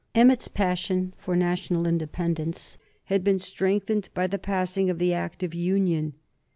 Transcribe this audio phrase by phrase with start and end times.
[0.15, 5.53] Emmet's passion for national independence had been strengthened by the passing of the Act of
[5.53, 6.15] Union.